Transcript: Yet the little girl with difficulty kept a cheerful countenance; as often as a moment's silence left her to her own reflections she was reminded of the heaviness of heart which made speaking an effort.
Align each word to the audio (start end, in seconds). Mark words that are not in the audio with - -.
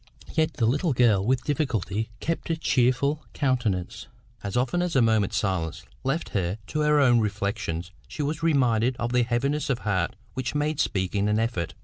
Yet 0.33 0.55
the 0.55 0.65
little 0.65 0.93
girl 0.93 1.23
with 1.23 1.43
difficulty 1.43 2.09
kept 2.19 2.49
a 2.49 2.57
cheerful 2.57 3.23
countenance; 3.35 4.07
as 4.41 4.57
often 4.57 4.81
as 4.81 4.95
a 4.95 4.99
moment's 5.03 5.37
silence 5.37 5.85
left 6.03 6.29
her 6.29 6.57
to 6.65 6.79
her 6.79 6.99
own 6.99 7.19
reflections 7.19 7.91
she 8.07 8.23
was 8.23 8.41
reminded 8.41 8.95
of 8.97 9.13
the 9.13 9.21
heaviness 9.21 9.69
of 9.69 9.77
heart 9.85 10.15
which 10.33 10.55
made 10.55 10.79
speaking 10.79 11.29
an 11.29 11.37
effort. 11.37 11.75